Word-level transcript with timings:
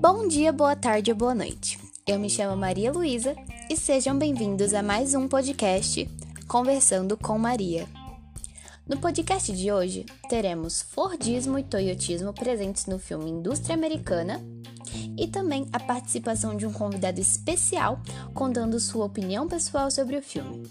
Bom 0.00 0.28
dia, 0.28 0.52
boa 0.52 0.76
tarde 0.76 1.10
ou 1.10 1.16
boa 1.16 1.34
noite. 1.34 1.78
Eu 2.06 2.20
me 2.20 2.30
chamo 2.30 2.56
Maria 2.56 2.92
Luísa 2.92 3.34
e 3.68 3.76
sejam 3.76 4.16
bem-vindos 4.16 4.72
a 4.72 4.82
mais 4.82 5.14
um 5.14 5.26
podcast 5.26 6.08
Conversando 6.46 7.16
com 7.16 7.36
Maria. 7.38 7.86
No 8.88 8.98
podcast 8.98 9.52
de 9.52 9.72
hoje, 9.72 10.06
teremos 10.28 10.82
Fordismo 10.82 11.58
e 11.58 11.64
Toyotismo 11.64 12.32
presentes 12.32 12.86
no 12.86 13.00
filme 13.00 13.30
Indústria 13.30 13.74
Americana 13.74 14.40
e 15.18 15.26
também 15.26 15.66
a 15.72 15.80
participação 15.80 16.56
de 16.56 16.64
um 16.64 16.72
convidado 16.72 17.20
especial 17.20 18.00
contando 18.32 18.78
sua 18.78 19.06
opinião 19.06 19.48
pessoal 19.48 19.90
sobre 19.90 20.16
o 20.16 20.22
filme. 20.22 20.70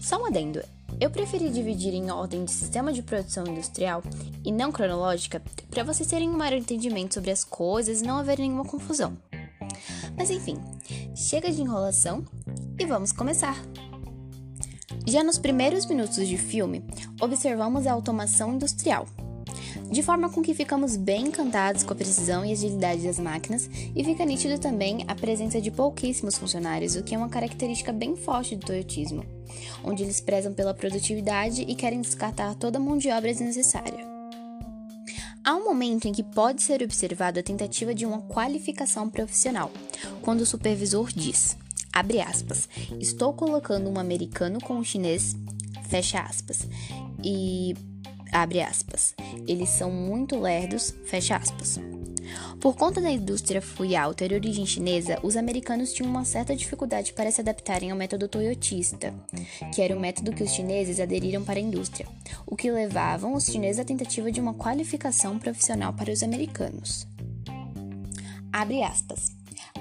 Só 0.00 0.20
um 0.20 0.26
adendo, 0.26 0.62
eu 1.00 1.10
preferi 1.10 1.48
dividir 1.48 1.94
em 1.94 2.10
ordem 2.10 2.44
de 2.44 2.50
sistema 2.50 2.92
de 2.92 3.02
produção 3.02 3.46
industrial 3.46 4.02
e 4.44 4.52
não 4.52 4.70
cronológica 4.70 5.42
para 5.70 5.82
vocês 5.82 6.08
terem 6.08 6.28
um 6.28 6.36
maior 6.36 6.58
entendimento 6.58 7.14
sobre 7.14 7.30
as 7.30 7.42
coisas 7.42 8.02
e 8.02 8.04
não 8.04 8.18
haver 8.18 8.38
nenhuma 8.38 8.64
confusão. 8.64 9.16
Mas 10.16 10.30
enfim, 10.30 10.58
chega 11.14 11.50
de 11.50 11.62
enrolação 11.62 12.24
e 12.78 12.84
vamos 12.84 13.12
começar! 13.12 13.56
Já 15.06 15.24
nos 15.24 15.38
primeiros 15.38 15.86
minutos 15.86 16.28
de 16.28 16.36
filme, 16.36 16.84
observamos 17.20 17.86
a 17.86 17.92
automação 17.92 18.54
industrial, 18.54 19.06
de 19.90 20.02
forma 20.02 20.30
com 20.30 20.42
que 20.42 20.54
ficamos 20.54 20.96
bem 20.96 21.26
encantados 21.26 21.82
com 21.82 21.92
a 21.92 21.96
precisão 21.96 22.44
e 22.44 22.52
agilidade 22.52 23.02
das 23.02 23.18
máquinas, 23.18 23.68
e 23.94 24.04
fica 24.04 24.24
nítido 24.24 24.58
também 24.58 25.04
a 25.08 25.14
presença 25.14 25.60
de 25.60 25.70
pouquíssimos 25.70 26.38
funcionários, 26.38 26.96
o 26.96 27.02
que 27.02 27.14
é 27.14 27.18
uma 27.18 27.28
característica 27.28 27.92
bem 27.92 28.16
forte 28.16 28.56
do 28.56 28.66
toyotismo, 28.66 29.24
onde 29.84 30.02
eles 30.02 30.20
prezam 30.20 30.52
pela 30.52 30.74
produtividade 30.74 31.62
e 31.62 31.74
querem 31.74 32.00
descartar 32.00 32.54
toda 32.54 32.78
a 32.78 32.80
mão 32.80 32.96
de 32.96 33.10
obra 33.10 33.30
desnecessária. 33.30 34.08
Há 35.42 35.54
um 35.54 35.64
momento 35.64 36.06
em 36.06 36.12
que 36.12 36.22
pode 36.22 36.62
ser 36.62 36.82
observada 36.82 37.40
a 37.40 37.42
tentativa 37.42 37.94
de 37.94 38.04
uma 38.04 38.20
qualificação 38.20 39.08
profissional, 39.08 39.70
quando 40.20 40.42
o 40.42 40.46
supervisor 40.46 41.10
diz: 41.12 41.56
abre 41.92 42.20
aspas, 42.20 42.68
estou 42.98 43.32
colocando 43.32 43.88
um 43.88 43.98
americano 43.98 44.60
com 44.60 44.74
um 44.74 44.84
chinês, 44.84 45.34
fecha 45.88 46.20
aspas, 46.20 46.68
e 47.24 47.74
abre 48.32 48.60
aspas, 48.60 49.14
eles 49.46 49.68
são 49.70 49.90
muito 49.90 50.38
lerdos, 50.38 50.94
fecha 51.04 51.36
aspas. 51.36 51.78
Por 52.60 52.76
conta 52.76 53.00
da 53.00 53.10
indústria 53.10 53.62
fluial 53.62 54.14
ter 54.14 54.32
origem 54.32 54.66
chinesa, 54.66 55.18
os 55.22 55.36
americanos 55.36 55.92
tinham 55.92 56.10
uma 56.10 56.24
certa 56.24 56.54
dificuldade 56.54 57.12
para 57.12 57.30
se 57.30 57.40
adaptarem 57.40 57.90
ao 57.90 57.96
método 57.96 58.28
toyotista, 58.28 59.12
que 59.74 59.82
era 59.82 59.96
o 59.96 60.00
método 60.00 60.32
que 60.32 60.42
os 60.42 60.50
chineses 60.50 61.00
aderiram 61.00 61.42
para 61.42 61.58
a 61.58 61.62
indústria, 61.62 62.06
o 62.46 62.56
que 62.56 62.70
levavam 62.70 63.34
os 63.34 63.46
chineses 63.46 63.80
à 63.80 63.84
tentativa 63.84 64.30
de 64.30 64.40
uma 64.40 64.54
qualificação 64.54 65.38
profissional 65.38 65.92
para 65.92 66.12
os 66.12 66.22
americanos. 66.22 67.06
Abre 68.52 68.82
aspas. 68.82 69.32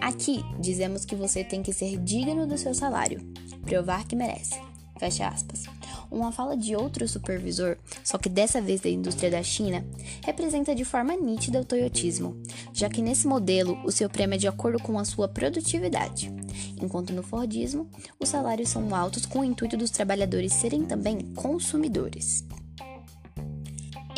Aqui 0.00 0.44
dizemos 0.60 1.04
que 1.04 1.16
você 1.16 1.42
tem 1.42 1.62
que 1.62 1.72
ser 1.72 1.96
digno 1.98 2.46
do 2.46 2.56
seu 2.56 2.74
salário, 2.74 3.20
provar 3.62 4.06
que 4.06 4.14
merece. 4.14 4.60
Fecha 4.98 5.28
aspas. 5.28 5.64
Uma 6.10 6.32
fala 6.32 6.56
de 6.56 6.74
outro 6.74 7.06
supervisor, 7.06 7.76
só 8.02 8.16
que 8.16 8.28
dessa 8.28 8.60
vez 8.60 8.80
da 8.80 8.88
indústria 8.88 9.30
da 9.30 9.42
China, 9.42 9.84
representa 10.24 10.74
de 10.74 10.84
forma 10.84 11.14
nítida 11.14 11.60
o 11.60 11.64
toyotismo, 11.64 12.40
já 12.72 12.88
que 12.88 13.02
nesse 13.02 13.26
modelo 13.26 13.78
o 13.84 13.92
seu 13.92 14.08
prêmio 14.08 14.36
é 14.36 14.38
de 14.38 14.48
acordo 14.48 14.82
com 14.82 14.98
a 14.98 15.04
sua 15.04 15.28
produtividade, 15.28 16.32
enquanto 16.80 17.12
no 17.12 17.22
Fordismo 17.22 17.88
os 18.18 18.28
salários 18.28 18.70
são 18.70 18.94
altos 18.94 19.26
com 19.26 19.40
o 19.40 19.44
intuito 19.44 19.76
dos 19.76 19.90
trabalhadores 19.90 20.52
serem 20.52 20.84
também 20.84 21.20
consumidores. 21.34 22.44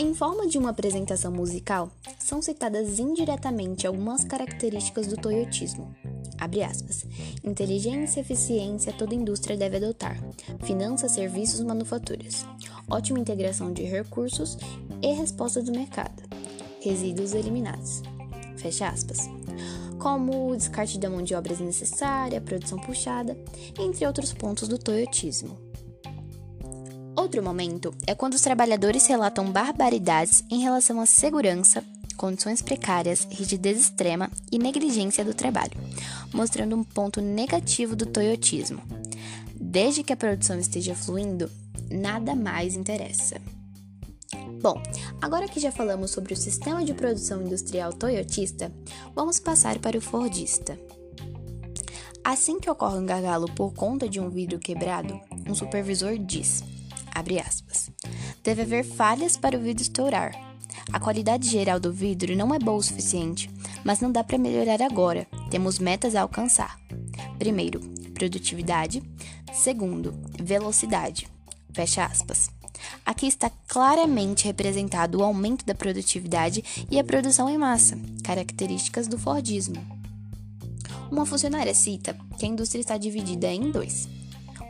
Em 0.00 0.14
forma 0.14 0.46
de 0.46 0.56
uma 0.56 0.70
apresentação 0.70 1.30
musical, 1.30 1.92
são 2.18 2.40
citadas 2.40 2.98
indiretamente 2.98 3.86
algumas 3.86 4.24
características 4.24 5.06
do 5.06 5.14
toyotismo. 5.14 5.94
Abre 6.38 6.62
aspas. 6.62 7.04
Inteligência, 7.44 8.20
eficiência, 8.20 8.94
toda 8.94 9.14
indústria 9.14 9.58
deve 9.58 9.76
adotar. 9.76 10.16
Finanças, 10.62 11.12
serviços, 11.12 11.60
manufaturas. 11.60 12.46
Ótima 12.88 13.18
integração 13.18 13.74
de 13.74 13.82
recursos 13.82 14.56
e 15.02 15.12
resposta 15.12 15.62
do 15.62 15.70
mercado. 15.70 16.22
Resíduos 16.80 17.34
eliminados. 17.34 18.00
Fecha 18.56 18.88
aspas. 18.88 19.28
Como 19.98 20.48
o 20.50 20.56
descarte 20.56 20.98
da 20.98 21.10
mão 21.10 21.22
de 21.22 21.34
obra 21.34 21.52
desnecessária, 21.52 22.40
produção 22.40 22.78
puxada, 22.78 23.36
entre 23.78 24.06
outros 24.06 24.32
pontos 24.32 24.66
do 24.66 24.78
toyotismo. 24.78 25.69
Outro 27.30 27.44
momento 27.44 27.94
é 28.08 28.12
quando 28.12 28.34
os 28.34 28.40
trabalhadores 28.40 29.06
relatam 29.06 29.52
barbaridades 29.52 30.42
em 30.50 30.62
relação 30.62 31.00
à 31.00 31.06
segurança, 31.06 31.84
condições 32.16 32.60
precárias, 32.60 33.24
rigidez 33.30 33.78
extrema 33.78 34.28
e 34.50 34.58
negligência 34.58 35.24
do 35.24 35.32
trabalho, 35.32 35.78
mostrando 36.34 36.74
um 36.74 36.82
ponto 36.82 37.20
negativo 37.20 37.94
do 37.94 38.04
toyotismo. 38.04 38.82
Desde 39.54 40.02
que 40.02 40.12
a 40.12 40.16
produção 40.16 40.58
esteja 40.58 40.92
fluindo, 40.92 41.48
nada 41.88 42.34
mais 42.34 42.74
interessa. 42.74 43.40
Bom, 44.60 44.82
agora 45.22 45.46
que 45.46 45.60
já 45.60 45.70
falamos 45.70 46.10
sobre 46.10 46.32
o 46.32 46.36
sistema 46.36 46.84
de 46.84 46.94
produção 46.94 47.42
industrial 47.42 47.92
toyotista, 47.92 48.72
vamos 49.14 49.38
passar 49.38 49.78
para 49.78 49.96
o 49.96 50.00
fordista. 50.00 50.76
Assim 52.24 52.58
que 52.58 52.68
ocorre 52.68 52.98
um 52.98 53.06
gargalo 53.06 53.46
por 53.54 53.72
conta 53.72 54.08
de 54.08 54.18
um 54.18 54.28
vidro 54.28 54.58
quebrado, 54.58 55.20
um 55.48 55.54
supervisor 55.54 56.18
diz. 56.18 56.64
Deve 58.42 58.62
haver 58.62 58.84
falhas 58.84 59.36
para 59.36 59.56
o 59.56 59.60
vidro 59.60 59.82
estourar. 59.82 60.32
A 60.92 60.98
qualidade 60.98 61.48
geral 61.48 61.78
do 61.78 61.92
vidro 61.92 62.36
não 62.36 62.54
é 62.54 62.58
boa 62.58 62.78
o 62.78 62.82
suficiente, 62.82 63.50
mas 63.84 64.00
não 64.00 64.10
dá 64.10 64.24
para 64.24 64.38
melhorar 64.38 64.82
agora. 64.82 65.26
Temos 65.50 65.78
metas 65.78 66.14
a 66.14 66.22
alcançar. 66.22 66.78
Primeiro, 67.38 67.80
produtividade. 68.14 69.02
Segundo, 69.52 70.14
velocidade. 70.40 71.28
Fecha 71.72 72.04
aspas. 72.04 72.50
Aqui 73.04 73.26
está 73.26 73.50
claramente 73.68 74.46
representado 74.46 75.18
o 75.18 75.22
aumento 75.22 75.64
da 75.64 75.74
produtividade 75.74 76.86
e 76.90 76.98
a 76.98 77.04
produção 77.04 77.48
em 77.48 77.58
massa, 77.58 77.98
características 78.24 79.06
do 79.06 79.18
Fordismo. 79.18 79.76
Uma 81.10 81.26
funcionária 81.26 81.74
cita 81.74 82.16
que 82.38 82.46
a 82.46 82.48
indústria 82.48 82.80
está 82.80 82.96
dividida 82.96 83.52
em 83.52 83.70
dois 83.70 84.08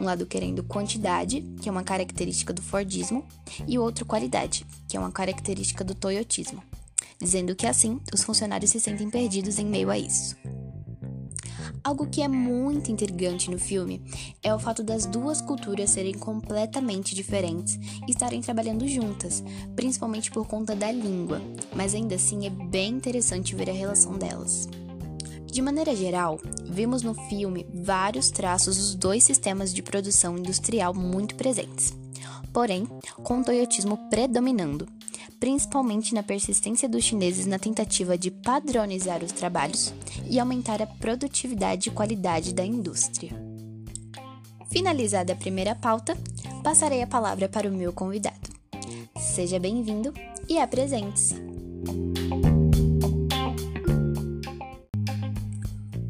um 0.00 0.04
lado 0.04 0.26
querendo 0.26 0.62
quantidade, 0.62 1.42
que 1.60 1.68
é 1.68 1.72
uma 1.72 1.82
característica 1.82 2.52
do 2.52 2.62
Fordismo, 2.62 3.24
e 3.66 3.78
o 3.78 3.82
outro 3.82 4.04
qualidade, 4.04 4.66
que 4.88 4.96
é 4.96 5.00
uma 5.00 5.12
característica 5.12 5.84
do 5.84 5.94
Toyotismo, 5.94 6.62
dizendo 7.20 7.54
que 7.54 7.66
assim 7.66 8.00
os 8.12 8.22
funcionários 8.22 8.70
se 8.70 8.80
sentem 8.80 9.10
perdidos 9.10 9.58
em 9.58 9.66
meio 9.66 9.90
a 9.90 9.98
isso. 9.98 10.36
Algo 11.82 12.06
que 12.06 12.20
é 12.20 12.26
muito 12.26 12.90
intrigante 12.90 13.48
no 13.50 13.58
filme 13.58 14.02
é 14.42 14.52
o 14.52 14.58
fato 14.58 14.82
das 14.82 15.06
duas 15.06 15.40
culturas 15.40 15.90
serem 15.90 16.14
completamente 16.14 17.14
diferentes 17.14 17.78
e 18.06 18.10
estarem 18.10 18.40
trabalhando 18.40 18.88
juntas, 18.88 19.42
principalmente 19.76 20.30
por 20.30 20.48
conta 20.48 20.74
da 20.74 20.90
língua, 20.90 21.40
mas 21.74 21.94
ainda 21.94 22.16
assim 22.16 22.44
é 22.44 22.50
bem 22.50 22.94
interessante 22.94 23.54
ver 23.54 23.70
a 23.70 23.72
relação 23.72 24.18
delas. 24.18 24.68
De 25.56 25.62
maneira 25.62 25.96
geral, 25.96 26.38
vimos 26.66 27.02
no 27.02 27.14
filme 27.14 27.66
vários 27.72 28.30
traços 28.30 28.76
dos 28.76 28.94
dois 28.94 29.24
sistemas 29.24 29.72
de 29.72 29.82
produção 29.82 30.36
industrial 30.36 30.92
muito 30.92 31.34
presentes, 31.34 31.94
porém 32.52 32.86
com 33.22 33.40
o 33.40 33.42
toyotismo 33.42 33.96
predominando, 34.10 34.86
principalmente 35.40 36.14
na 36.14 36.22
persistência 36.22 36.86
dos 36.86 37.04
chineses 37.04 37.46
na 37.46 37.58
tentativa 37.58 38.18
de 38.18 38.30
padronizar 38.30 39.24
os 39.24 39.32
trabalhos 39.32 39.94
e 40.28 40.38
aumentar 40.38 40.82
a 40.82 40.86
produtividade 40.86 41.88
e 41.88 41.92
qualidade 41.92 42.52
da 42.52 42.62
indústria. 42.62 43.32
Finalizada 44.70 45.32
a 45.32 45.36
primeira 45.36 45.74
pauta, 45.74 46.18
passarei 46.62 47.00
a 47.00 47.06
palavra 47.06 47.48
para 47.48 47.66
o 47.66 47.72
meu 47.72 47.94
convidado. 47.94 48.50
Seja 49.18 49.58
bem-vindo 49.58 50.12
e 50.50 50.58
apresente-se. 50.58 51.34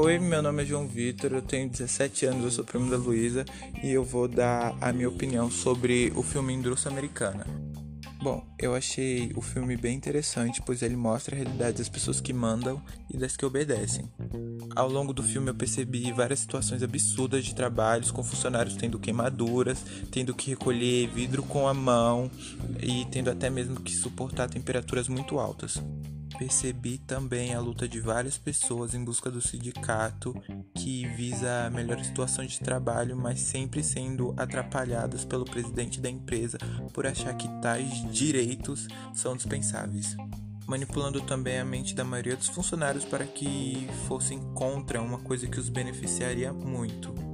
Oi, 0.00 0.16
meu 0.20 0.40
nome 0.40 0.62
é 0.62 0.64
João 0.64 0.86
Vitor, 0.86 1.32
eu 1.32 1.42
tenho 1.42 1.68
17 1.68 2.26
anos, 2.26 2.44
eu 2.44 2.50
sou 2.52 2.64
primo 2.64 2.88
da 2.88 2.96
Luísa 2.96 3.44
e 3.82 3.90
eu 3.90 4.04
vou 4.04 4.28
dar 4.28 4.72
a 4.80 4.92
minha 4.92 5.08
opinião 5.08 5.50
sobre 5.50 6.12
o 6.14 6.22
filme 6.22 6.54
Indústria 6.54 6.92
Americana. 6.92 7.44
Bom, 8.22 8.46
eu 8.60 8.76
achei 8.76 9.32
o 9.34 9.40
filme 9.40 9.76
bem 9.76 9.96
interessante, 9.96 10.62
pois 10.64 10.82
ele 10.82 10.94
mostra 10.94 11.34
a 11.34 11.38
realidade 11.38 11.78
das 11.78 11.88
pessoas 11.88 12.20
que 12.20 12.32
mandam 12.32 12.80
e 13.12 13.16
das 13.16 13.36
que 13.36 13.44
obedecem. 13.44 14.08
Ao 14.76 14.88
longo 14.88 15.12
do 15.12 15.20
filme 15.20 15.50
eu 15.50 15.54
percebi 15.56 16.12
várias 16.12 16.38
situações 16.38 16.80
absurdas 16.80 17.44
de 17.44 17.52
trabalhos, 17.52 18.12
com 18.12 18.22
funcionários 18.22 18.76
tendo 18.76 19.00
queimaduras, 19.00 19.84
tendo 20.12 20.32
que 20.32 20.50
recolher 20.50 21.08
vidro 21.08 21.42
com 21.42 21.66
a 21.66 21.74
mão 21.74 22.30
e 22.80 23.04
tendo 23.06 23.30
até 23.30 23.50
mesmo 23.50 23.80
que 23.80 23.96
suportar 23.96 24.48
temperaturas 24.48 25.08
muito 25.08 25.40
altas. 25.40 25.82
Percebi 26.38 26.98
também 26.98 27.52
a 27.52 27.60
luta 27.60 27.88
de 27.88 27.98
várias 27.98 28.38
pessoas 28.38 28.94
em 28.94 29.04
busca 29.04 29.30
do 29.30 29.42
sindicato 29.42 30.34
que 30.74 31.06
visa 31.08 31.66
a 31.66 31.70
melhor 31.70 32.02
situação 32.02 32.46
de 32.46 32.60
trabalho, 32.60 33.16
mas 33.16 33.40
sempre 33.40 33.82
sendo 33.82 34.32
atrapalhados 34.36 35.24
pelo 35.24 35.44
presidente 35.44 36.00
da 36.00 36.08
empresa 36.08 36.56
por 36.94 37.06
achar 37.06 37.36
que 37.36 37.48
tais 37.60 38.08
direitos 38.12 38.86
são 39.12 39.36
dispensáveis. 39.36 40.16
Manipulando 40.66 41.20
também 41.22 41.58
a 41.58 41.64
mente 41.64 41.94
da 41.94 42.04
maioria 42.04 42.36
dos 42.36 42.48
funcionários 42.48 43.04
para 43.04 43.26
que 43.26 43.88
fossem 44.06 44.38
contra 44.54 45.02
uma 45.02 45.18
coisa 45.18 45.46
que 45.46 45.58
os 45.58 45.68
beneficiaria 45.68 46.52
muito. 46.52 47.27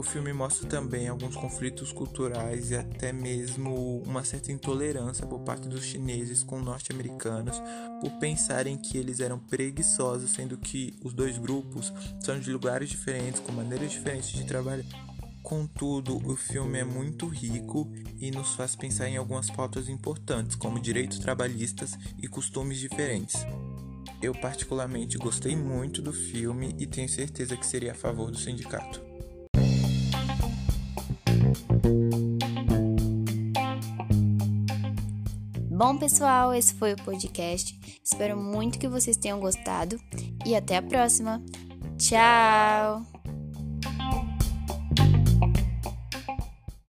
O 0.00 0.02
filme 0.02 0.32
mostra 0.32 0.66
também 0.66 1.08
alguns 1.08 1.36
conflitos 1.36 1.92
culturais 1.92 2.70
e 2.70 2.74
até 2.74 3.12
mesmo 3.12 4.02
uma 4.06 4.24
certa 4.24 4.50
intolerância 4.50 5.26
por 5.26 5.40
parte 5.40 5.68
dos 5.68 5.84
chineses 5.84 6.42
com 6.42 6.58
norte-americanos 6.58 7.60
por 8.00 8.10
pensarem 8.12 8.78
que 8.78 8.96
eles 8.96 9.20
eram 9.20 9.38
preguiçosos, 9.38 10.30
sendo 10.30 10.56
que 10.56 10.98
os 11.04 11.12
dois 11.12 11.36
grupos 11.36 11.92
são 12.18 12.40
de 12.40 12.50
lugares 12.50 12.88
diferentes, 12.88 13.40
com 13.40 13.52
maneiras 13.52 13.90
diferentes 13.90 14.30
de 14.30 14.42
trabalhar. 14.46 14.86
Contudo, 15.42 16.16
o 16.26 16.34
filme 16.34 16.78
é 16.78 16.84
muito 16.84 17.28
rico 17.28 17.86
e 18.18 18.30
nos 18.30 18.54
faz 18.54 18.74
pensar 18.74 19.06
em 19.06 19.18
algumas 19.18 19.50
pautas 19.50 19.86
importantes, 19.86 20.56
como 20.56 20.80
direitos 20.80 21.18
trabalhistas 21.18 21.98
e 22.22 22.26
costumes 22.26 22.78
diferentes. 22.78 23.36
Eu 24.22 24.32
particularmente 24.32 25.18
gostei 25.18 25.54
muito 25.54 26.00
do 26.00 26.10
filme 26.10 26.74
e 26.78 26.86
tenho 26.86 27.08
certeza 27.08 27.54
que 27.54 27.66
seria 27.66 27.92
a 27.92 27.94
favor 27.94 28.30
do 28.30 28.38
sindicato. 28.38 29.09
Bom, 35.80 35.96
pessoal, 35.96 36.52
esse 36.52 36.74
foi 36.74 36.92
o 36.92 36.96
podcast. 37.04 37.74
Espero 38.04 38.36
muito 38.36 38.78
que 38.78 38.86
vocês 38.86 39.16
tenham 39.16 39.40
gostado 39.40 39.98
e 40.44 40.54
até 40.54 40.76
a 40.76 40.82
próxima. 40.82 41.42
Tchau! 41.96 43.09